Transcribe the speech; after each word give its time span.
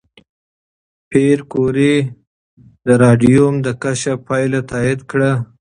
پېیر 1.09 1.39
کوري 1.51 1.95
د 2.85 2.87
راډیوم 3.03 3.53
د 3.65 3.67
کشف 3.83 4.17
پایله 4.27 4.61
تایید 4.69 5.01
کړه. 5.11 5.31